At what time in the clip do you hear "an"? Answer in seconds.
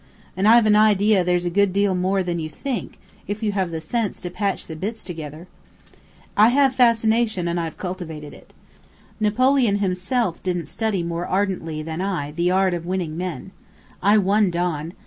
0.65-0.75